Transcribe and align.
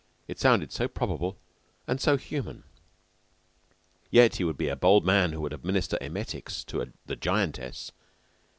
It 0.27 0.39
sounds 0.39 0.73
so 0.73 0.87
probable 0.87 1.37
and 1.87 2.01
so 2.01 2.17
human. 2.17 2.63
Yet 4.09 4.37
he 4.37 4.43
would 4.43 4.57
be 4.57 4.67
a 4.67 4.75
bold 4.75 5.05
man 5.05 5.31
who 5.31 5.41
would 5.41 5.53
administer 5.53 5.99
emetics 6.01 6.63
to 6.65 6.91
the 7.05 7.15
Giantess. 7.15 7.91